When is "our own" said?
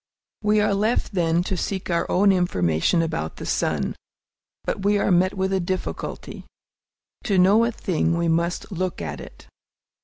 1.91-2.31